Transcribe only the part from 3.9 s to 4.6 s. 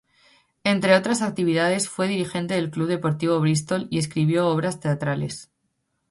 y escribió